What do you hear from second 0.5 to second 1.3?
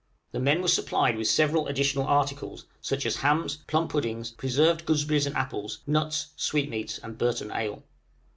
were supplied with